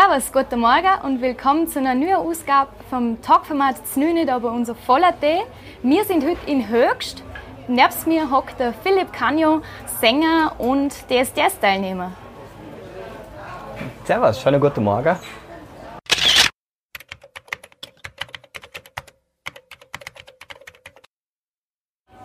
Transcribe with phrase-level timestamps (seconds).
[0.00, 4.76] Servus, guten Morgen und willkommen zu einer neuen Ausgabe vom Talkformat Znüne da bei unser
[4.76, 5.40] voller Tee.
[5.82, 7.24] Wir sind heute in Höchst.
[7.66, 9.60] Neben mir hockt der Philipp Canio,
[10.00, 12.12] Sänger und DSDS-Teilnehmer.
[14.04, 15.16] Servus, schönen guten Morgen.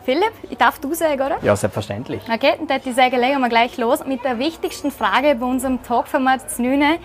[0.03, 1.37] Philipp, ich darf du sagen, oder?
[1.41, 2.21] Ja, selbstverständlich.
[2.31, 5.81] Okay, dann würde ich sagen, legen wir gleich los mit der wichtigsten Frage bei unserem
[5.81, 6.99] Talkformat Znüne.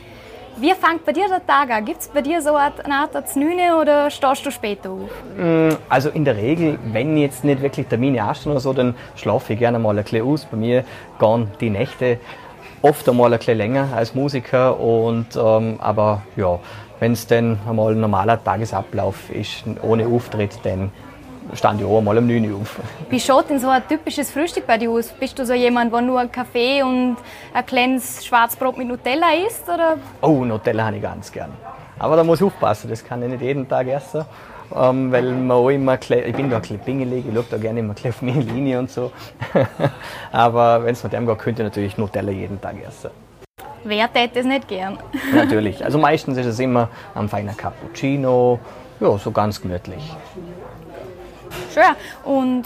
[0.61, 1.85] Wie fängt bei dir der Tag an?
[1.85, 5.11] Gibt es bei dir so eine Art Znüne oder stehst du später auf?
[5.89, 9.59] Also in der Regel, wenn jetzt nicht wirklich Termine anstehen oder so, dann schlafe ich
[9.61, 10.47] gerne mal ein bisschen aus.
[10.47, 10.85] Bei mir
[11.21, 12.19] gehen die Nächte
[12.83, 14.81] oft einmal ein bisschen länger als Musiker.
[14.81, 16.59] Und, ähm, aber ja,
[16.99, 20.91] wenn es dann einmal ein normaler Tagesablauf ist, ohne Auftritt, dann
[21.55, 22.79] stand ich auch einmal um 9 Uhr auf.
[23.09, 25.09] Wie schaut denn so ein typisches Frühstück bei dir aus?
[25.09, 27.17] Bist du so jemand, der nur einen Kaffee und
[27.55, 29.69] ein kleines Schwarzbrot mit Nutella isst?
[29.69, 29.97] Oder?
[30.21, 31.53] Oh, Nutella habe ich ganz gern.
[31.99, 34.25] Aber da muss ich aufpassen, das kann ich nicht jeden Tag essen.
[34.77, 37.81] Ähm, weil man auch immer, ich bin da ein bisschen pingelig, ich schaue da gerne
[37.81, 39.11] immer auf meine Linie und so.
[40.33, 43.11] Aber wenn es mit dem geht, könnte ich natürlich Nutella jeden Tag essen.
[43.85, 44.99] Wer tät das nicht gern?
[45.35, 45.85] Natürlich.
[45.85, 48.59] Also meistens ist es immer ein feiner Cappuccino,
[49.01, 50.15] ja, so ganz gemütlich.
[51.79, 52.35] Schön.
[52.35, 52.65] Und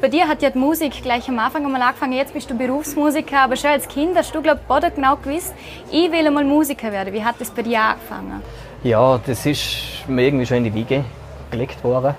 [0.00, 2.12] bei dir hat ja die Musik gleich am Anfang einmal angefangen.
[2.12, 5.52] Jetzt bist du Berufsmusiker, aber schon als Kind hast du, glaube ich, genau gewusst,
[5.90, 7.12] ich will einmal Musiker werden.
[7.12, 8.42] Wie hat das bei dir angefangen?
[8.84, 11.04] Ja, das ist mir irgendwie schon in die Wiege
[11.50, 12.14] gelegt worden.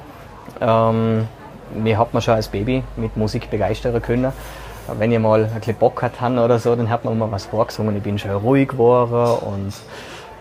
[0.59, 1.28] Ähm,
[1.73, 4.33] mir hat man schon als Baby mit Musik begeistern können.
[4.98, 7.95] Wenn ich mal ein bisschen Bock hatte oder so, dann hat man immer was vorgesungen.
[7.95, 9.73] Ich bin schon ruhig geworden und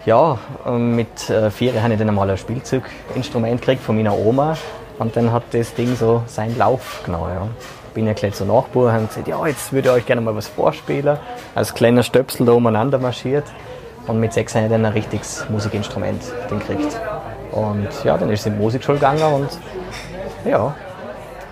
[0.04, 0.38] ja,
[0.72, 4.56] mit äh, vier habe ich dann einmal ein Spielzeuginstrument gekriegt von meiner Oma
[4.98, 7.32] und dann hat das Ding so seinen Lauf genommen.
[7.34, 7.48] Ja.
[7.94, 10.48] Bin ja gleich zur Nachbar und gesagt, ja, jetzt würde ich euch gerne mal was
[10.48, 11.18] vorspielen.
[11.54, 13.44] Als kleiner Stöpsel da umeinander marschiert.
[14.06, 17.00] Und mit sechs habe ich dann ein richtiges Musikinstrument gekriegt.
[17.52, 19.48] Und ja, dann ist es in die Musikschule gegangen und
[20.44, 20.74] ja,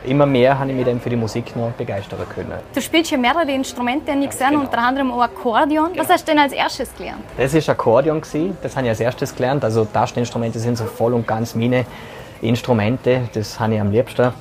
[0.05, 2.53] immer mehr habe ich mich dann für die Musik noch begeistern können.
[2.75, 4.63] Du spielst ja mehrere Instrumente, die ich gesehen genau.
[4.63, 5.93] unter anderem auch Akkordeon.
[5.97, 7.23] Was hast du denn als erstes gelernt?
[7.37, 8.21] Das ist Akkordeon,
[8.63, 9.65] das habe ich als erstes gelernt.
[9.65, 11.87] Also Tasteninstrumente sind so voll und ganz meine
[12.45, 14.33] Instrumente, das habe ich am liebsten.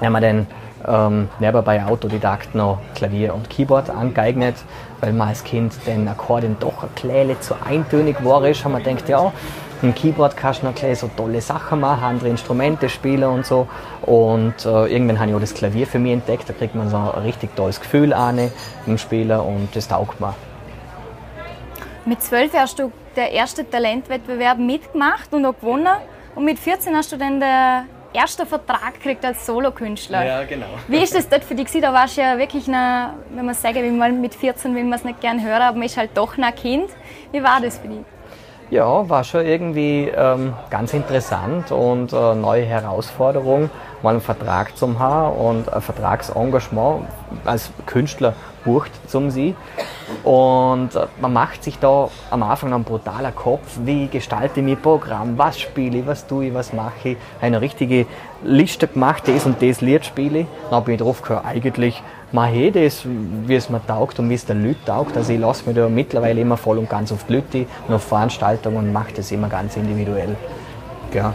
[0.00, 0.46] Habe mir dann
[0.86, 4.56] ähm, nebenbei Autodidakt noch Klavier und Keyboard angeeignet,
[5.00, 8.44] weil man als Kind den Akkordeon doch ein bisschen zu eintönig war.
[8.46, 9.32] Ist, haben wir gedacht, ja,
[9.82, 13.68] ein Keyboard kannst du noch ein so tolle Sachen machen, andere Instrumente spielen und so.
[14.02, 16.96] Und äh, irgendwann habe ich auch das Klavier für mich entdeckt, da kriegt man so
[16.96, 18.50] ein richtig tolles Gefühl an
[18.86, 20.34] im Spielen und das taugt mir.
[22.04, 25.96] Mit zwölf hast du der erste Talentwettbewerb mitgemacht und auch gewonnen.
[26.36, 30.24] Und mit 14 hast du dann den ersten Vertrag gekriegt als Solokünstler.
[30.24, 30.66] Ja, genau.
[30.86, 31.68] Wie ist das dort für dich?
[31.80, 34.98] Da warst du ja wirklich, eine, wenn man sagt, wie man mit 14 will man
[34.98, 36.90] es nicht gern hören, aber man ist halt doch ein Kind.
[37.32, 38.04] Wie war das für dich?
[38.68, 43.70] Ja, war schon irgendwie ähm, ganz interessant und eine äh, neue Herausforderung,
[44.06, 47.06] mal einen Vertrag zu haben und ein Vertragsengagement
[47.44, 48.34] als Künstler
[48.64, 49.56] bucht zum Sie.
[50.22, 54.80] Und äh, man macht sich da am Anfang einen brutaler Kopf, wie gestalte ich mein
[54.80, 57.16] Programm, was spiele ich, was tue ich, was mache ich.
[57.40, 58.06] Eine richtige
[58.44, 60.46] Liste gemacht, das und das Lied spiele.
[60.70, 62.00] Dann bin ich drauf gekommen, eigentlich
[62.30, 65.16] mache ich das, wie es mir taugt und wie es den Leuten taugt.
[65.16, 68.04] Also ich lasse mich da mittlerweile immer voll und ganz auf die Leute und auf
[68.04, 70.36] Veranstaltungen und mache das immer ganz individuell.
[71.12, 71.34] Ja.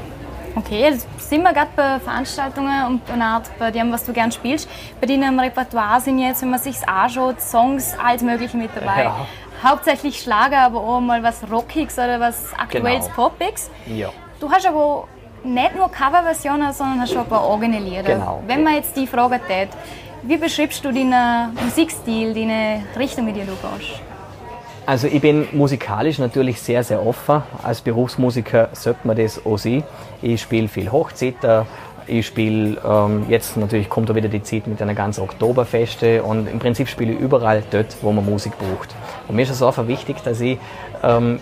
[0.56, 4.32] Okay, jetzt sind wir gerade bei Veranstaltungen und bei, Art, bei dem, was du gern
[4.32, 4.70] spielst.
[5.00, 9.04] Bei deinem Repertoire sind jetzt, wenn man sich anschaut, Songs, alles Mögliche mit dabei.
[9.04, 9.28] Ja.
[9.64, 13.30] Hauptsächlich Schlager, aber auch mal was Rockiges oder was Aktuelles genau.
[13.30, 13.70] Poppiges.
[13.86, 14.10] Ja.
[14.40, 15.08] Du hast aber
[15.44, 18.04] nicht nur Coverversionen, sondern hast auch ein paar eigene Lieder.
[18.04, 18.44] Genau.
[18.46, 19.70] Wenn man jetzt die Frage tät,
[20.24, 24.02] wie beschreibst du deinen Musikstil, deine Richtung, in die du gehst?
[24.86, 27.44] Also ich bin musikalisch natürlich sehr, sehr offen.
[27.62, 29.84] Als Berufsmusiker sollte man das auch sehen.
[30.22, 31.68] Ich spiele viel Hochzeiter,
[32.08, 36.48] ich spiele, ähm, jetzt natürlich kommt da wieder die Zeit mit einer ganzen Oktoberfeste und
[36.48, 38.96] im Prinzip spiele ich überall dort, wo man Musik braucht.
[39.28, 40.58] Und mir ist es einfach wichtig, dass ich
[41.04, 41.40] ähm,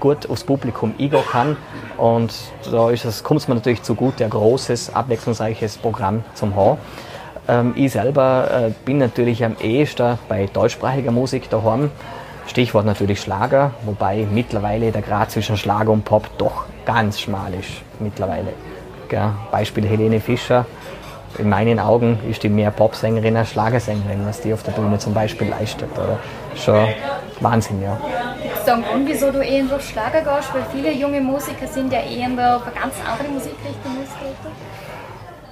[0.00, 1.56] gut aufs Publikum eingehen kann
[1.98, 2.32] und
[2.70, 6.78] da ist es, kommt es mir natürlich zugute, ein großes, abwechslungsreiches Programm zum haben.
[7.46, 11.90] Ähm, ich selber äh, bin natürlich am ehesten bei deutschsprachiger Musik daheim
[12.46, 17.70] Stichwort natürlich Schlager, wobei mittlerweile der Grad zwischen Schlager und Pop doch ganz schmal ist
[18.00, 18.52] mittlerweile.
[19.08, 19.30] Gell?
[19.50, 20.66] Beispiel Helene Fischer.
[21.38, 25.14] In meinen Augen ist die mehr Popsängerin als Schlagersängerin, was die auf der Bühne zum
[25.14, 25.90] Beispiel leistet.
[25.92, 26.18] Oder?
[26.56, 26.88] Schon
[27.38, 27.96] Wahnsinn, ja.
[28.66, 32.26] Sagen und wieso du eher durch Schlager gehst, weil viele junge Musiker sind ja eher
[32.26, 33.96] in eine ganz andere Musikrichtung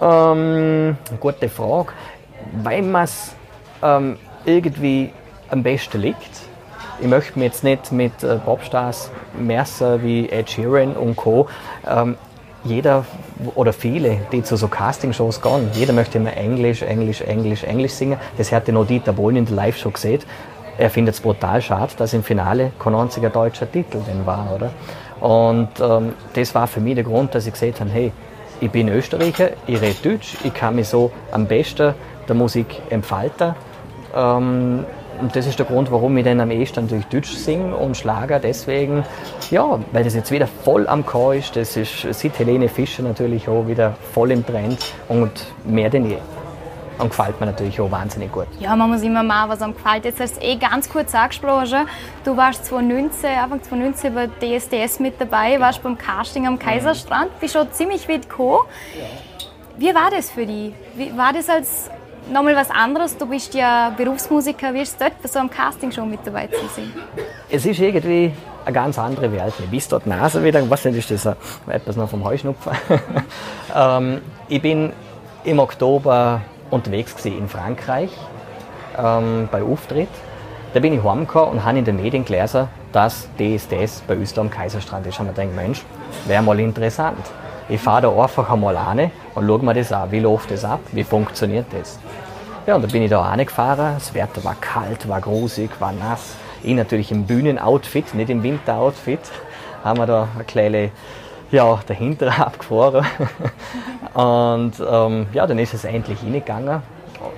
[0.00, 1.92] ähm, Gute Frage.
[2.62, 3.34] Weil man es
[3.82, 5.12] ähm, irgendwie
[5.50, 6.47] am besten liegt
[7.00, 11.48] ich möchte mich jetzt nicht mit äh, Popstars messen wie Ed Sheeran und Co.
[11.86, 12.16] Ähm,
[12.64, 13.04] jeder
[13.54, 18.18] oder viele, die zu so Castingshows gehen, jeder möchte immer Englisch, Englisch, Englisch, Englisch singen.
[18.36, 20.22] Das hat noch Dieter Bohlen in der Live-Show gesehen.
[20.76, 24.70] Er findet es brutal schade, dass im Finale kein einziger deutscher Titel denn war, oder?
[25.20, 28.12] Und ähm, das war für mich der Grund, dass ich gesagt habe, hey,
[28.60, 31.94] ich bin Österreicher, ich rede Deutsch, ich kann mich so am besten
[32.28, 33.54] der Musik entfalten.
[34.14, 34.84] Ähm,
[35.20, 38.38] und das ist der Grund, warum ich dann am ehesten natürlich Deutsch singe und Schlager.
[38.38, 39.04] Deswegen,
[39.50, 41.56] ja, weil das jetzt wieder voll am Chor ist.
[41.56, 45.30] Das ist seit Helene Fischer natürlich auch wieder voll im Trend und
[45.64, 46.18] mehr denn je.
[46.98, 48.48] Und gefällt mir natürlich auch wahnsinnig gut.
[48.58, 50.04] Ja, man muss immer mal was am gefällt.
[50.04, 51.86] Jetzt hast du eh ganz kurz angesprochen.
[52.24, 57.54] Du warst 2019, Anfang 2019 bei DSDS mit dabei, warst beim Casting am Kaiserstrand, bist
[57.54, 58.66] schon ziemlich weit gekommen.
[59.76, 60.72] Wie war das für dich?
[60.96, 61.88] Wie war das als
[62.32, 63.16] nochmal was anderes.
[63.16, 66.46] Du bist ja Berufsmusiker, wie ist es dort bei so einem Casting schon mit dabei
[66.46, 66.92] zu sein?
[67.50, 68.32] Es ist irgendwie
[68.64, 69.54] eine ganz andere Welt.
[69.58, 71.36] Ich bis dort Nase wieder, was nicht, ist das
[71.66, 72.72] etwas noch vom Heuschnupfen.
[73.74, 74.92] ähm, ich bin
[75.44, 78.10] im Oktober unterwegs in Frankreich
[78.96, 80.08] ähm, bei Auftritt.
[80.74, 84.42] Da bin ich heimgekommen und habe in den Medien gelesen, dass DSDS bei uns da
[84.42, 85.18] am Kaiserstrand ist.
[85.18, 85.82] Und ich gedacht, Mensch,
[86.26, 87.24] wäre mal interessant.
[87.70, 90.10] Ich fahre da einfach einmal an und schaue mir das an.
[90.10, 90.80] Wie läuft das ab?
[90.92, 91.98] Wie funktioniert das?
[92.66, 93.94] Ja, und da bin ich da angefahren.
[93.94, 96.34] Das Wetter war kalt, war grusig, war nass.
[96.62, 99.20] Ich natürlich im Bühnenoutfit, nicht im Winteroutfit.
[99.84, 100.90] Haben wir da eine kleine,
[101.50, 103.04] ja, dahinter abgefahren.
[104.14, 106.82] und ähm, ja, dann ist es endlich hingegangen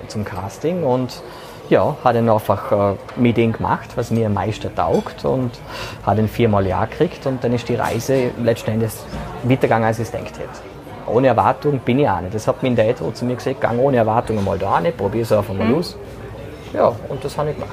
[0.07, 1.21] zum Casting und
[1.71, 5.51] ja, hat dann einfach äh, mit ihm gemacht, was mir am meisten taugt und
[6.05, 9.05] hat ihn viermal Ja gekriegt und dann ist die Reise letzten Endes
[9.43, 10.49] weitergegangen, als ich es gedacht hätte.
[11.07, 12.35] Ohne Erwartung bin ich auch nicht.
[12.35, 15.21] Das hat mein Dad auch zu mir gesagt, gang ohne Erwartung mal da nicht, probier
[15.21, 15.75] es einfach mal mhm.
[15.75, 15.97] aus.
[16.73, 17.71] Ja, und das habe ich gemacht.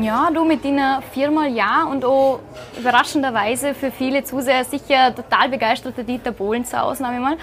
[0.00, 2.40] Ja, du mit deiner viermal Ja und auch
[2.78, 7.36] überraschenderweise für viele Zuseher sicher total begeisterter Dieter Bohlen zur Ausnahme mal.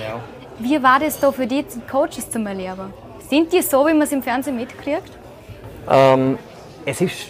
[0.00, 0.20] Ja.
[0.60, 2.94] Wie war das da für die Coaches zum Erleben?
[3.28, 5.17] Sind die so, wie man es im Fernsehen mitkriegt?
[5.90, 6.38] Ähm,
[6.84, 7.28] es ist,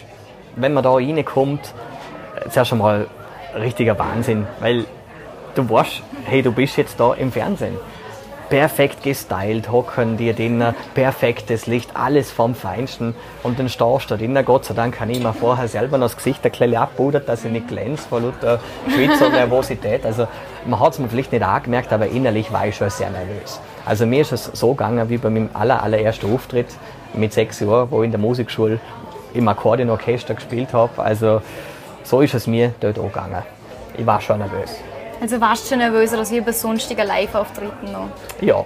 [0.56, 1.72] wenn man da reinkommt,
[2.50, 3.06] zuerst einmal
[3.54, 4.84] richtiger Wahnsinn, weil
[5.54, 7.76] du weißt, hey, du bist jetzt da im Fernsehen.
[8.48, 13.14] Perfekt gestylt, hocken dir drinnen, perfektes Licht, alles vom Feinsten.
[13.42, 16.06] Und dann stehst du da drinnen, Gott sei Dank habe ich mir vorher selber noch
[16.06, 18.58] das Gesicht ein bisschen abpudert, dass ich nicht glänze vor lauter
[18.88, 20.06] Schweiz und Nervosität.
[20.06, 20.28] Also
[20.64, 23.60] man hat es mir vielleicht nicht angemerkt, aber innerlich war ich schon sehr nervös.
[23.84, 26.68] Also mir ist es so gegangen wie bei meinem aller, allerersten Auftritt
[27.12, 28.80] mit sechs Jahren, wo ich in der Musikschule
[29.34, 31.02] im Akkordeonorchester gespielt habe.
[31.02, 31.42] Also
[32.02, 33.42] so ist es mir dort auch gegangen.
[33.98, 34.78] Ich war schon nervös.
[35.20, 38.08] Also warst du schon nervöser als wie bei sonstigen Live-Auftritten noch?
[38.40, 38.64] Ja,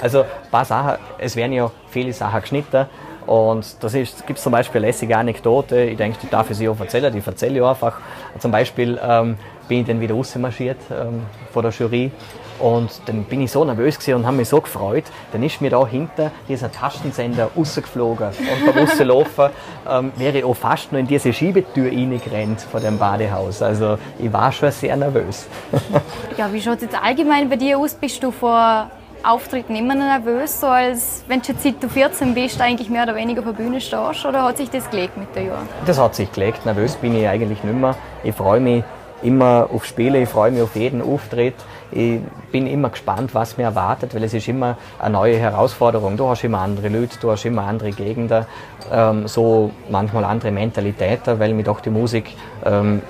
[0.00, 2.86] also ein paar Sachen, es werden ja viele Sachen geschnitten
[3.30, 6.68] und das gibt es zum Beispiel eine lässige Anekdote, ich denke, die darf ich Sie
[6.68, 7.98] auch erzählen, die erzähle ich einfach.
[8.40, 9.36] Zum Beispiel ähm,
[9.68, 11.22] bin ich dann wieder rausmarschiert ähm,
[11.52, 12.10] vor der Jury
[12.58, 15.04] und dann bin ich so nervös und habe mich so gefreut.
[15.30, 18.30] Dann ist mir da hinter dieser Taschensender rausgeflogen.
[18.30, 19.50] Und beim Rauslaufen
[19.88, 23.62] ähm, wäre ich auch fast noch in diese Schiebetür reingerannt vor dem Badehaus.
[23.62, 25.46] Also ich war schon sehr nervös.
[26.36, 27.94] ja, wie schaut es jetzt allgemein bei dir aus?
[27.94, 28.90] Bist du vor
[29.22, 33.40] Auftritten immer nervös, so als wenn du seit du 14 bist, eigentlich mehr oder weniger
[33.40, 34.24] auf der Bühne stehst?
[34.24, 35.68] Oder hat sich das gelegt mit der Jahren?
[35.84, 36.64] Das hat sich gelegt.
[36.64, 37.94] Nervös bin ich eigentlich nicht mehr.
[38.22, 38.82] Ich freue mich
[39.22, 41.54] immer auf Spiele, ich freue mich auf jeden Auftritt.
[41.90, 42.20] Ich
[42.52, 46.16] bin immer gespannt, was mir erwartet, weil es ist immer eine neue Herausforderung.
[46.16, 48.46] Du hast immer andere Leute, du hast immer andere Gegenden,
[48.90, 53.02] ähm, so manchmal andere Mentalitäten, weil mir doch die Musik ähm,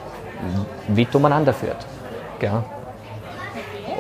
[0.89, 1.87] weit umeinander führt.
[2.39, 2.65] Gell?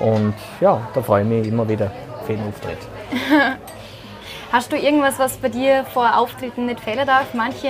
[0.00, 1.90] Und ja, da freue ich mich immer wieder
[2.26, 2.78] für den Auftritt.
[4.52, 7.34] Hast du irgendwas, was bei dir vor Auftritten nicht fehlen darf?
[7.34, 7.68] Manche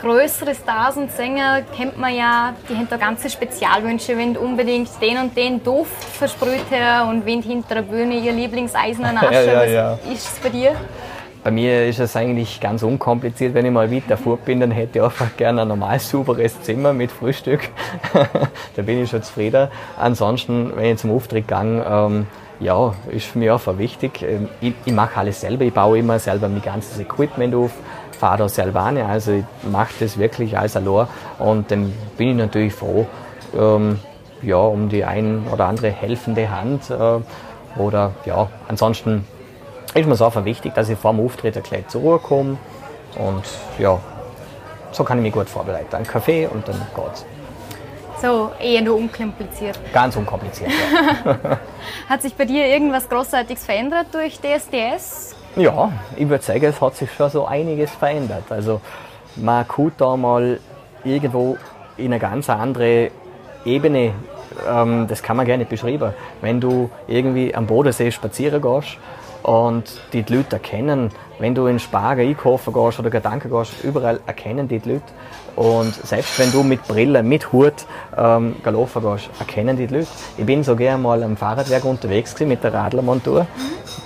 [0.00, 5.18] größere Stars und Sänger kennt man ja, die haben da ganze Spezialwünsche, wenn unbedingt den
[5.18, 9.32] und den Duft versprüht her und wenn hinter der Bühne ihr Lieblingseisen Asche.
[9.32, 9.98] ja, ja, ja.
[10.04, 10.72] Was ist es bei dir?
[11.42, 13.54] Bei mir ist es eigentlich ganz unkompliziert.
[13.54, 16.92] Wenn ich mal weiter fort bin, dann hätte ich einfach gerne ein normal sauberes Zimmer
[16.92, 17.70] mit Frühstück.
[18.76, 19.68] da bin ich schon zufrieden.
[19.98, 22.26] Ansonsten, wenn ich zum Auftritt gehe, ähm,
[22.60, 24.22] ja, ist für mich einfach wichtig.
[24.22, 25.64] Ähm, ich, ich mache alles selber.
[25.64, 27.72] Ich baue immer selber mein ganzes Equipment auf
[28.20, 28.98] fahre da selber an.
[28.98, 33.06] Also ich mache das wirklich als allein und dann bin ich natürlich froh,
[33.58, 33.98] ähm,
[34.42, 36.90] ja, um die ein oder andere helfende Hand.
[36.90, 37.20] Äh,
[37.80, 39.26] oder ja, ansonsten
[39.94, 42.58] ist mir es einfach wichtig, dass ich vor dem Auftritt gleich zur Ruhe komme
[43.18, 43.44] und
[43.78, 43.98] ja,
[44.92, 45.96] so kann ich mich gut vorbereiten.
[45.96, 47.24] Ein Kaffee und dann geht's.
[48.20, 49.78] So, eher nur unkompliziert.
[49.92, 50.70] Ganz unkompliziert,
[51.24, 51.58] ja.
[52.08, 55.36] Hat sich bei dir irgendwas Großartiges verändert durch DSDS?
[55.56, 58.44] Ja, ich würde sagen, es hat sich schon so einiges verändert.
[58.50, 58.80] Also
[59.36, 60.60] man kann da mal
[61.02, 61.56] irgendwo
[61.96, 63.10] in eine ganz andere
[63.64, 64.12] Ebene.
[64.68, 66.12] Ähm, das kann man gar nicht beschreiben.
[66.40, 68.98] Wenn du irgendwie am Bodensee spazieren gehst
[69.42, 74.68] und die Leute erkennen, wenn du in Spargel einkaufen gehst oder Gedanken gehst, überall erkennen
[74.68, 75.04] die, die Leute.
[75.56, 80.08] Und selbst wenn du mit Brille, mit Hut ähm, laufen gehst, erkennen die, die Leute.
[80.36, 83.46] Ich bin so gerne mal am Fahrradwerk unterwegs gewesen, mit der Radlermontur.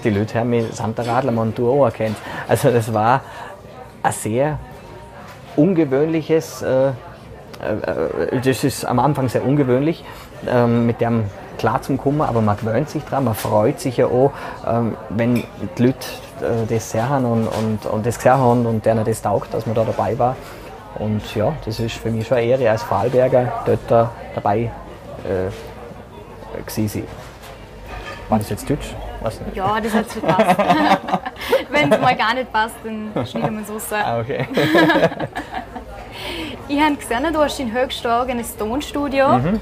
[0.05, 2.17] Die Leute haben mich samt der Radlermontur auch erkannt.
[2.49, 3.23] Also das war
[4.03, 4.59] ein sehr
[5.57, 6.93] ungewöhnliches, äh, äh,
[8.45, 10.05] das ist am Anfang sehr ungewöhnlich,
[10.47, 11.25] äh, mit dem
[11.59, 14.33] klar zum Kommen, aber man gewöhnt sich dran, man freut sich ja auch,
[14.67, 16.07] ähm, wenn die Leute
[16.41, 19.75] äh, das sehen und, und, und das gesehen haben und denen das taugt, dass man
[19.75, 20.37] da dabei war.
[20.97, 24.71] Und ja, das ist für mich schon eine Ehre als Vorarlberger, dort dabei
[25.25, 25.51] äh,
[26.65, 27.05] gewesen
[28.29, 28.95] War das jetzt Deutsch?
[29.55, 30.59] Ja, das hat schon passt.
[31.71, 33.93] Wenn es mal gar nicht passt, dann schneiden wir es raus.
[33.93, 34.47] Ah, okay.
[36.69, 39.39] ich habe gesehen, du hast in Höchstag ein Tonstudio.
[39.39, 39.61] Mhm.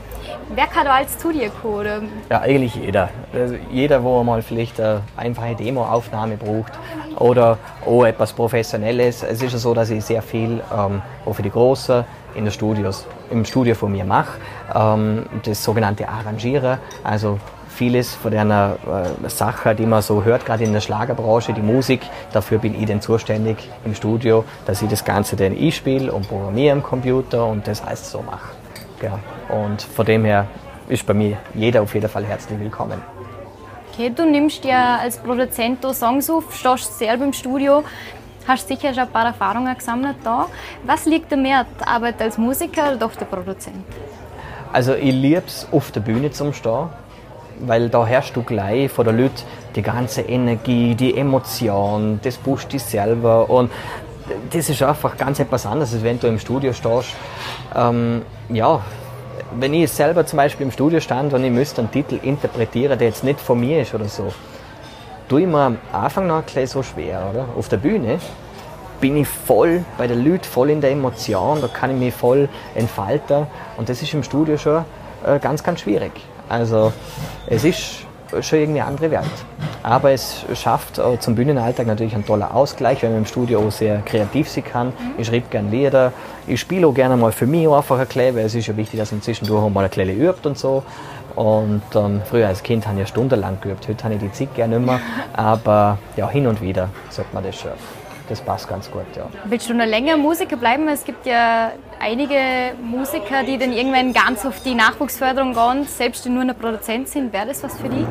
[0.55, 2.09] Wer kann da als zu dir kommen?
[2.31, 3.09] Ja, eigentlich jeder.
[3.33, 6.73] Also jeder, wo mal vielleicht eine einfache Demoaufnahme braucht
[7.19, 9.23] oder auch etwas Professionelles.
[9.23, 12.05] Es ist ja so, dass ich sehr viel ähm, auch für die Großen
[12.35, 14.39] in den Studios, im Studio von mir mache.
[14.75, 17.39] Ähm, das sogenannte Arrangieren, also
[17.73, 18.77] vieles von der
[19.25, 22.03] äh, Sache, die man so hört, gerade in der Schlagerbranche, die Musik,
[22.33, 26.73] dafür bin ich dann zuständig im Studio, dass ich das Ganze dann einspiele und programmiere
[26.73, 28.51] am Computer und das heißt so mache.
[29.03, 29.19] Ja.
[29.49, 30.47] Und von dem her
[30.89, 33.01] ist bei mir jeder auf jeden Fall herzlich willkommen.
[33.93, 37.83] Okay, du nimmst ja als Produzent Songs auf, stehst selber im Studio,
[38.47, 40.47] hast sicher schon ein paar Erfahrungen gesammelt da.
[40.85, 43.85] Was liegt dir mehr, die Arbeit als Musiker oder doch der Produzent?
[44.73, 46.89] Also ich liebe es, auf der Bühne zu stehen
[47.67, 49.43] weil da herrscht du gleich von der Leute
[49.75, 53.71] die ganze Energie, die Emotion, das pusht dich selber und
[54.51, 57.11] das ist einfach ganz etwas anderes, als wenn du im Studio stehst.
[57.75, 58.81] Ähm, ja,
[59.59, 63.09] wenn ich selber zum Beispiel im Studio stand und ich müsste einen Titel interpretieren, der
[63.09, 64.33] jetzt nicht von mir ist oder so,
[65.29, 67.47] tue ich mir am Anfang noch ein so schwer, oder?
[67.57, 68.19] Auf der Bühne
[69.01, 72.49] bin ich voll bei den Leuten, voll in der Emotion, da kann ich mich voll
[72.75, 74.85] entfalten und das ist im Studio schon
[75.27, 76.13] äh, ganz, ganz schwierig.
[76.53, 76.93] Also
[77.47, 78.05] es ist
[78.43, 79.25] schon irgendwie eine andere Welt.
[79.83, 84.03] Aber es schafft zum Bühnenalltag natürlich einen tollen Ausgleich, wenn man im Studio auch sehr
[84.03, 84.93] kreativ sein kann.
[85.17, 86.13] Ich schreibe gerne Lieder,
[86.47, 89.01] ich spiele auch gerne mal für mich einfach ein bisschen, weil es ist ja wichtig,
[89.01, 90.83] dass man zwischendurch auch mal ein bisschen übt und so.
[91.35, 94.55] Und ähm, früher als Kind habe ich ja stundenlang geübt, heute habe ich die Zeit
[94.55, 95.01] gerne mehr,
[95.33, 97.71] aber ja, hin und wieder sollte man das schon
[98.33, 99.29] das passt ganz gut, ja.
[99.45, 100.89] Willst du noch länger Musiker bleiben?
[100.89, 106.31] Es gibt ja einige Musiker, die dann irgendwann ganz auf die Nachwuchsförderung gehen, selbst die
[106.31, 107.33] nur ein Produzent sind.
[107.33, 108.07] Wäre das was für die?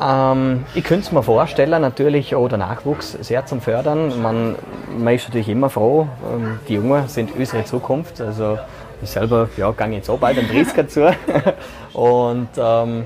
[0.00, 4.20] Ähm, ich könnte es mir vorstellen, natürlich auch der Nachwuchs sehr zum Fördern.
[4.20, 4.56] Man,
[4.98, 8.20] man ist natürlich immer froh, ähm, die Jungen sind unsere Zukunft.
[8.20, 8.58] Also
[9.02, 11.16] ich selber ja, gehe jetzt auch bald den 30er zu.
[11.92, 13.04] Und ähm,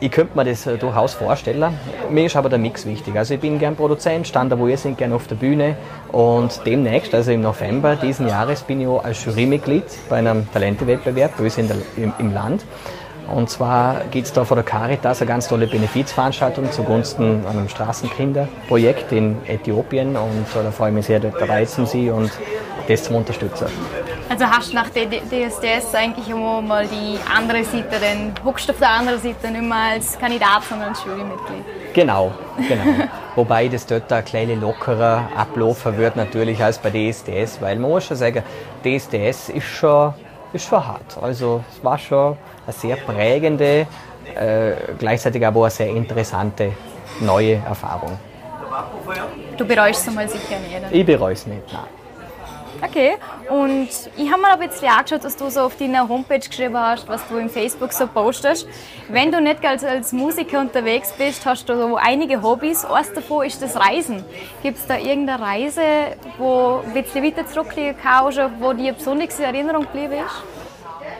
[0.00, 1.74] ich könnte mir das äh, durchaus vorstellen.
[2.10, 3.16] Mir ist aber der Mix wichtig.
[3.16, 5.76] Also ich bin gern Produzent, stand da wo ihr sind, gern auf der Bühne
[6.10, 11.36] und demnächst, also im November diesen Jahres, bin ich auch als Jurymitglied bei einem Talentewettbewerb
[11.36, 12.64] der, im, im Land.
[13.32, 19.12] Und zwar geht es da von der Caritas eine ganz tolle Benefizveranstaltung zugunsten einem Straßenkinderprojekt
[19.12, 22.30] in Äthiopien und äh, da freue ich mich sehr, dabei zu sein und
[22.90, 23.66] das zu unterstützen.
[24.28, 28.72] Also hast du nach der DSDS eigentlich immer mal die andere Seite, dann huckst du
[28.72, 31.64] auf der anderen Seite nicht mehr als Kandidat, sondern als Jurymitglied.
[31.92, 32.32] Genau,
[32.68, 33.08] genau.
[33.34, 38.06] Wobei das dort ein kleines lockerer ablaufen wird natürlich als bei DSDS, weil man muss
[38.06, 38.42] schon sagen,
[38.84, 40.14] DSDS ist schon,
[40.52, 41.18] ist schon hart.
[41.20, 43.86] Also es war schon eine sehr prägende,
[44.34, 46.72] äh, gleichzeitig aber auch eine sehr interessante
[47.20, 48.18] neue Erfahrung.
[49.56, 50.76] Du bereust es mal sicher nicht?
[50.76, 50.92] Oder?
[50.92, 51.99] Ich bereue es nicht, nein.
[52.82, 53.16] Okay,
[53.50, 57.06] und ich habe mir ein bisschen angeschaut, was du so auf deiner Homepage geschrieben hast,
[57.08, 58.66] was du im Facebook so postest.
[59.10, 62.86] Wenn du nicht als, als Musiker unterwegs bist, hast du so einige Hobbys.
[62.86, 64.24] Eines davon ist das Reisen.
[64.62, 65.82] Gibt es da irgendeine Reise,
[66.38, 70.42] wo ein bisschen weiter zurückliegen kann, wo dir besonders in Erinnerung geblieben ist?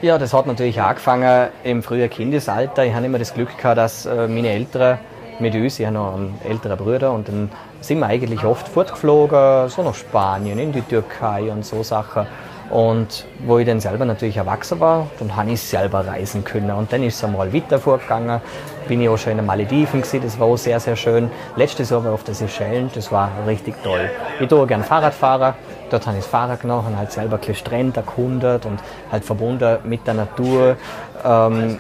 [0.02, 2.86] Ja, das hat natürlich angefangen im frühen Kindesalter.
[2.86, 4.98] Ich habe immer das Glück gehabt, dass äh, meine Eltern
[5.40, 9.68] mit uns, ich habe noch einen älteren Bruder und dann sind wir eigentlich oft fortgeflogen,
[9.68, 12.26] so nach Spanien, in die Türkei und so Sachen.
[12.70, 16.70] Und wo ich dann selber natürlich erwachsen war, dann habe ich selber reisen können.
[16.70, 18.40] Und dann ist es einmal weiter vorgegangen.
[18.86, 21.30] Bin ich auch schon in den Malediven gewesen, das war auch sehr, sehr schön.
[21.56, 24.08] Letztes Jahr war ich auf der Seychellen, das war richtig toll.
[24.38, 25.54] Ich tue gerne Fahrrad fahren.
[25.90, 28.78] Dort habe ich das Fahrrad genommen halt selber Strände erkundet und
[29.10, 30.76] halt verbunden mit der Natur.
[31.24, 31.78] Ähm,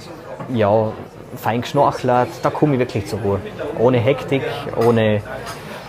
[0.52, 0.92] ja,
[1.36, 3.40] fein geschnorchelt, da komme ich wirklich zur Ruhe.
[3.78, 4.42] Ohne Hektik,
[4.76, 5.22] ohne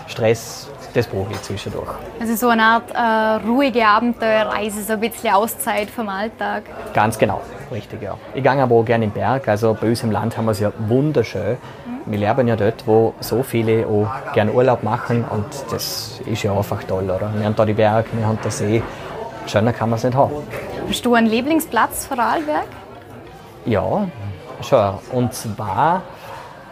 [0.06, 1.88] Stress, das brauche ich zwischendurch.
[2.20, 6.64] Also so eine Art äh, ruhige Abenteuerreise, so ein bisschen Auszeit vom Alltag.
[6.92, 8.16] Ganz genau, richtig, ja.
[8.34, 10.60] Ich gehe aber auch gerne im Berg, also bei uns im Land haben wir es
[10.60, 11.56] ja wunderschön.
[12.04, 16.52] Wir leben ja dort, wo so viele auch gerne Urlaub machen und das ist ja
[16.52, 17.30] einfach toll, oder?
[17.34, 18.82] Wir haben da die Berge, wir haben den See,
[19.46, 20.32] schöner kann man es nicht haben.
[20.88, 22.66] Hast du einen Lieblingsplatz Vorarlberg?
[23.64, 24.08] Ja,
[24.62, 24.94] schon.
[25.12, 26.02] Und zwar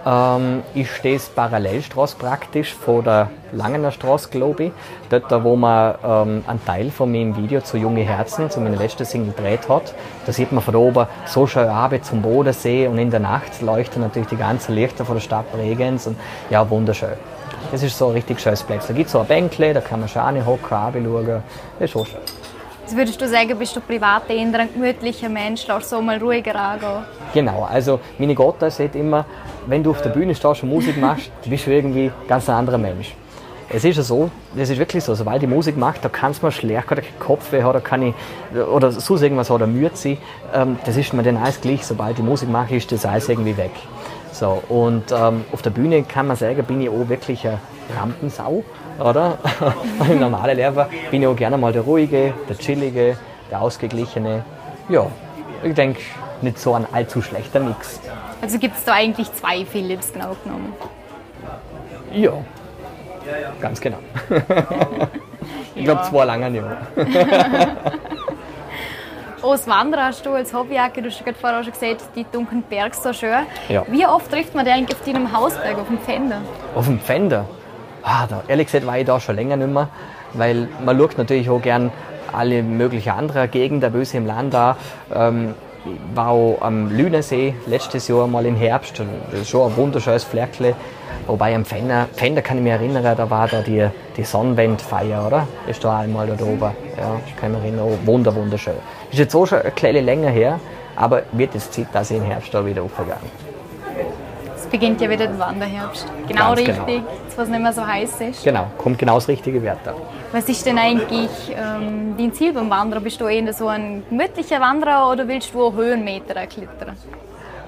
[0.04, 4.72] ähm, ich stehe Parallelstraße praktisch vor der Langener Straße, glaube ich.
[5.10, 9.04] Dort, wo man ähm, einen Teil von meinem Video zu Junge Herzen, zu meiner letzten
[9.04, 9.94] Single gedreht hat.
[10.26, 14.02] Da sieht man von oben so schön Abend zum Bodensee und in der Nacht leuchten
[14.02, 16.06] natürlich die ganzen Lichter von der Stadt Bregenz.
[16.06, 16.18] Und
[16.48, 17.16] ja, wunderschön.
[17.72, 18.86] Das ist so ein richtig schönes Platz.
[18.86, 21.26] Da gibt es so ein Bänkle, da kann man schon hocken, schauen.
[21.26, 21.42] Das
[21.80, 22.39] ist schon schön.
[22.90, 26.56] Also würdest du sagen, bist du privat eher ein gemütlicher Mensch, lässt so mal ruhiger
[26.56, 27.04] angehen?
[27.32, 29.24] Genau, also meine Gotta sagt immer,
[29.66, 32.78] wenn du auf der Bühne stehst und Musik machst, bist du irgendwie ganz ein anderer
[32.78, 33.14] Mensch.
[33.68, 36.42] Es ist ja so, es ist wirklich so, sobald ich Musik mache, da kann es
[36.42, 38.14] mir schlecht oder Kopfweh oder kann ich,
[38.56, 40.18] oder so irgendwas oder müde sein,
[40.52, 43.56] ähm, das ist mir dann alles gleich, sobald ich Musik mache, ist das alles irgendwie
[43.56, 43.70] weg.
[44.32, 47.60] So, und ähm, auf der Bühne kann man sagen, bin ich auch wirklich eine
[47.96, 48.64] Rampensau
[49.00, 49.38] oder?
[49.98, 53.16] Und Im normalen Leben bin ich auch gerne mal der ruhige, der chillige,
[53.50, 54.44] der ausgeglichene.
[54.88, 55.06] Ja,
[55.62, 56.00] ich denke,
[56.42, 58.00] nicht so ein allzu schlechter Mix.
[58.42, 60.72] Also gibt es da eigentlich zwei Philips genau genommen?
[62.12, 62.32] Ja,
[63.60, 63.98] ganz genau.
[65.74, 66.64] ich glaube, zwei lange nicht
[69.42, 72.94] Als Wanderer hast du als Hobbyjacke, du hast gerade vorher schon gesagt, die dunklen Berge
[72.94, 73.46] so schön.
[73.70, 73.84] Ja.
[73.88, 76.42] Wie oft trifft man den eigentlich auf deinem Hausberg, auf dem Pfänder?
[76.74, 77.46] Auf dem Pfänder?
[78.02, 79.88] Ah, da, ehrlich gesagt war ich da schon länger nicht mehr,
[80.34, 81.92] weil man schaut natürlich auch gern
[82.32, 84.76] alle möglichen anderen Gegenden, böse im Land da.
[85.14, 85.54] Ähm,
[85.84, 89.02] ich war auch am Lünesee letztes Jahr mal im Herbst.
[89.30, 90.74] Das ist schon ein wunderschönes Fleckle.
[91.26, 95.46] Wobei am Pfänder, Pfänder kann ich mich erinnern, da war da die, die Sonnenwendfeier, oder?
[95.66, 96.72] Ist da einmal da oben.
[96.98, 97.86] Ja, ich kann mich erinnern.
[97.86, 98.74] Oh, wunder, wunderschön.
[99.10, 100.60] Ist jetzt auch schon eine kleine länger her,
[100.96, 103.49] aber wird jetzt Zeit, dass ich im Herbst da wieder aufgegangen
[104.70, 106.06] beginnt ja wieder der Wanderherbst.
[106.28, 106.82] Genau Ganz genau.
[106.84, 107.12] richtig, genau.
[107.24, 108.44] jetzt was nicht mehr so heiß ist.
[108.44, 109.94] Genau, kommt genau das richtige Wetter.
[110.32, 113.02] Was ist denn eigentlich ähm, dein Ziel beim Wandern?
[113.02, 116.96] Bist du eher so ein gemütlicher Wanderer oder willst du auch Höhenmeter klettern?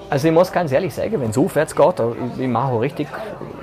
[0.09, 1.95] Also ich muss ganz ehrlich sagen, wenn es aufwärts geht,
[2.37, 3.07] ich mache auch richtig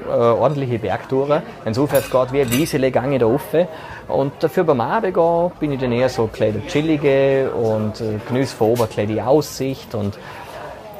[0.09, 3.55] äh, ordentliche Bergtouren, wenn es aufwärts geht, wie ein Wiesele ich da rauf.
[4.09, 8.57] Und dafür beim Abend gehen, bin ich dann eher so ein chillige und äh, genieße
[8.57, 10.18] von oben die Aussicht und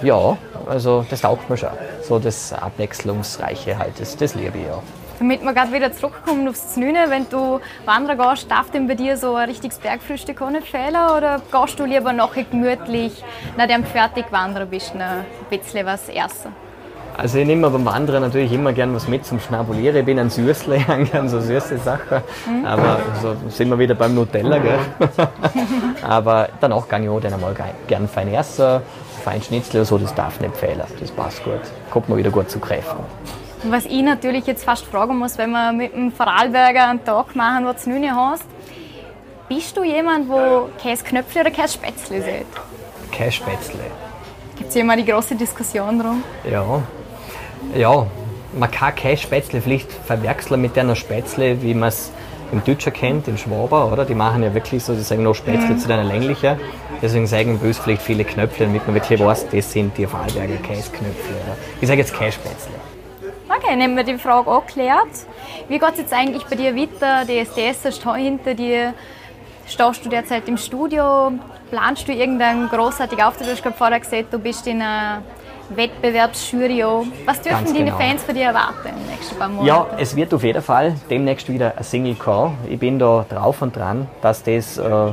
[0.03, 0.37] ja,
[0.69, 1.71] also das taugt mir schon.
[2.03, 4.83] So das Abwechslungsreiche halt, das, das liebe ich ja.
[5.19, 9.19] Damit wir gerade wieder zurückkommen aufs Znüne, wenn du wandern gehst, darf denn bei dir
[9.19, 13.23] so ein richtiges Bergfrühstück auch nicht fehlen oder gehst du lieber nachher gemütlich,
[13.57, 16.55] nachdem du fertig wandern bist, noch ein bisschen was essen?
[17.21, 19.97] Also ich nehme beim Wandern natürlich immer gern was mit zum Schnabulieren.
[19.97, 22.23] Ich bin ein Süßle, ich gern so süße Sachen.
[22.47, 22.65] Mhm.
[22.65, 24.79] Aber so sind wir wieder beim Nutella, gell?
[26.03, 27.55] Aber danach kann ich auch dann einmal
[27.87, 28.81] gern fein essen.
[29.21, 30.83] Feinschnitzel oder so, das darf nicht fehlen.
[30.99, 31.61] Das passt gut.
[31.91, 33.05] Kommt man wieder gut zu Kräften.
[33.65, 37.67] Was ich natürlich jetzt fast fragen muss, wenn wir mit dem Vorarlberger einen Tag machen,
[37.67, 38.45] wo du nicht hast,
[39.49, 42.47] bist du jemand, der Käseknöpfle oder Kässpätzle sieht?
[43.11, 43.81] Kässpätzle.
[44.57, 46.23] Gibt es immer die große Diskussion darum?
[46.49, 46.83] Ja.
[47.75, 48.07] Ja,
[48.57, 52.11] man kann Kässpätzle vielleicht verwechseln mit einer Spätzle, wie man es
[52.53, 54.05] im Deutschen kennt, in Schwaber, oder?
[54.05, 55.79] Die machen ja wirklich so, die sagen noch Spätzle mhm.
[55.79, 56.59] zu deiner länglichen.
[57.03, 61.33] Deswegen sagen bös vielleicht viele Knöpfe, damit man wirklich weiß, das sind die Vorarlberger Käsknöpfe.
[61.45, 61.57] Oder?
[61.81, 62.75] Ich sage jetzt Kässpätzle.
[63.49, 65.09] Okay, nehmen wir die Frage auch geklärt.
[65.69, 67.25] Wie geht es jetzt eigentlich bei dir weiter?
[67.25, 68.95] Die SDS ist hinter dir.
[69.67, 71.33] Stehst du derzeit im Studio?
[71.71, 73.47] Planst du irgendeinen großartigen Auftritt?
[73.47, 75.23] Du hast vorher gesagt, du bist in einer
[75.75, 76.85] Wettbewerbsjury
[77.25, 77.97] Was dürfen Ganz deine genau.
[77.97, 79.67] Fans von dir erwarten in den nächsten paar Monaten?
[79.67, 82.59] Ja, es wird auf jeden Fall demnächst wieder ein Single kommen.
[82.69, 85.13] Ich bin da drauf und dran, dass das äh,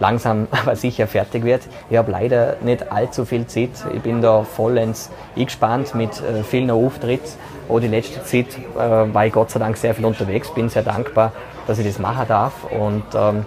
[0.00, 1.62] langsam aber sicher fertig wird.
[1.88, 3.70] Ich habe leider nicht allzu viel Zeit.
[3.94, 7.30] Ich bin da vollends eingespannt mit äh, vielen Auftritten.
[7.68, 10.52] Auch die letzte Zeit äh, war ich Gott sei Dank sehr viel unterwegs.
[10.52, 11.32] Bin sehr dankbar,
[11.66, 12.64] dass ich das machen darf.
[12.64, 13.44] Und ähm,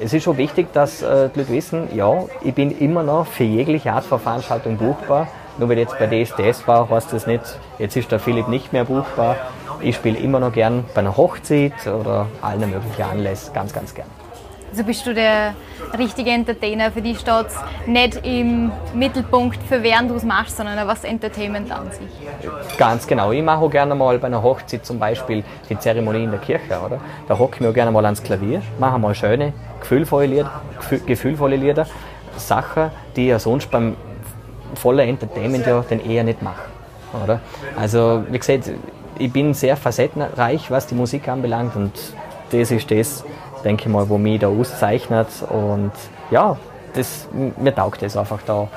[0.00, 3.44] es ist schon wichtig, dass äh, die Leute wissen, ja, ich bin immer noch für
[3.44, 5.26] jegliche Art von Veranstaltung buchbar.
[5.58, 7.42] Nur weil jetzt bei DSDS war, heißt das nicht,
[7.78, 9.36] jetzt ist der Philipp nicht mehr buchbar.
[9.80, 14.08] Ich spiele immer noch gern bei einer Hochzeit oder allen möglichen Anlässen, ganz, ganz gern.
[14.74, 15.54] Also bist du der
[15.96, 17.46] richtige Entertainer, für dich steht
[17.86, 22.08] nicht im Mittelpunkt, für wen du es machst, sondern was Entertainment an sich.
[22.76, 23.30] Ganz genau.
[23.30, 26.80] Ich mache auch gerne mal bei einer Hochzeit zum Beispiel die Zeremonie in der Kirche.
[26.84, 26.98] Oder?
[27.28, 30.50] Da hocke ich mir auch gerne mal ans Klavier, mache mal schöne, gefühlvolle Lieder,
[31.06, 31.86] gefühlvolle Lieder
[32.36, 33.94] Sachen, die ich sonst beim
[34.78, 36.62] voller Entertainment ja dann eher nicht mache.
[37.22, 37.40] Oder?
[37.76, 38.70] Also, wie gesagt,
[39.18, 41.92] ich bin sehr facettenreich, was die Musik anbelangt und
[42.50, 43.24] das ist das,
[43.64, 45.92] denke ich mal, wo mich da auszeichnet und
[46.30, 46.56] ja,
[46.94, 48.68] das, mir taugt das einfach da,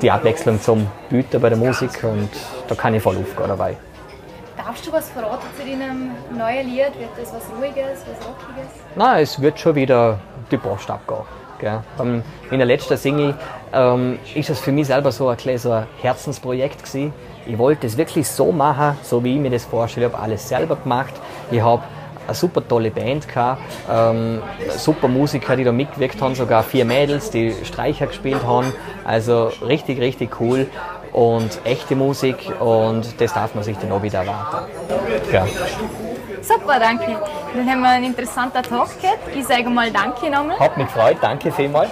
[0.00, 2.30] die Abwechslung zum Bieten bei der Musik und
[2.68, 3.76] da kann ich voll aufgehen dabei.
[4.56, 6.98] Darfst du was verraten zu deinem neuen Lied?
[6.98, 8.70] Wird das was Ruhiges, was Rockiges?
[8.94, 10.18] Nein, es wird schon wieder
[10.50, 11.39] die Post abgehen.
[11.60, 11.82] Gell.
[12.50, 13.34] In der letzten Single
[13.72, 17.12] ähm, ist es für mich selber so ein, so ein Herzensprojekt gewesen.
[17.46, 20.06] Ich wollte es wirklich so machen, so wie ich mir das vorstelle.
[20.06, 21.14] Ich habe alles selber gemacht.
[21.50, 21.82] Ich habe
[22.26, 27.30] eine super tolle Band gehabt, ähm, super Musiker, die da mitgewirkt haben, sogar vier Mädels,
[27.30, 28.72] die Streicher gespielt haben.
[29.04, 30.66] Also richtig, richtig cool
[31.12, 34.70] und echte Musik und das darf man sich dann auch wieder erwarten.
[35.32, 35.46] Ja.
[36.50, 37.16] Super, danke.
[37.54, 39.36] Dann haben wir einen interessanten Talk gehabt.
[39.36, 40.58] Ich sage mal Danke nochmal.
[40.58, 41.90] Hat mich gefreut, danke vielmals.